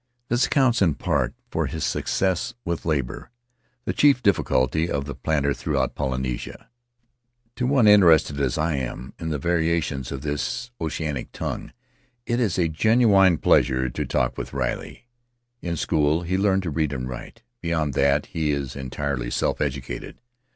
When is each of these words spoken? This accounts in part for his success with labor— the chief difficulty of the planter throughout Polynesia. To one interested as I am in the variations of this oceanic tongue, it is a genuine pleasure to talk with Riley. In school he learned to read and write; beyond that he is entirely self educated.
This 0.29 0.47
accounts 0.47 0.81
in 0.81 0.95
part 0.95 1.35
for 1.51 1.67
his 1.67 1.83
success 1.83 2.55
with 2.65 2.85
labor— 2.87 3.29
the 3.85 3.93
chief 3.93 4.23
difficulty 4.23 4.89
of 4.89 5.05
the 5.05 5.13
planter 5.13 5.53
throughout 5.53 5.93
Polynesia. 5.93 6.71
To 7.57 7.67
one 7.67 7.87
interested 7.87 8.39
as 8.41 8.57
I 8.57 8.77
am 8.77 9.13
in 9.19 9.29
the 9.29 9.37
variations 9.37 10.11
of 10.11 10.21
this 10.23 10.71
oceanic 10.81 11.31
tongue, 11.31 11.71
it 12.25 12.39
is 12.39 12.57
a 12.57 12.67
genuine 12.67 13.37
pleasure 13.37 13.89
to 13.91 14.03
talk 14.03 14.39
with 14.39 14.53
Riley. 14.53 15.05
In 15.61 15.77
school 15.77 16.23
he 16.23 16.35
learned 16.35 16.63
to 16.63 16.71
read 16.71 16.93
and 16.93 17.07
write; 17.07 17.43
beyond 17.61 17.93
that 17.93 18.25
he 18.25 18.49
is 18.49 18.75
entirely 18.75 19.29
self 19.29 19.61
educated. 19.61 20.19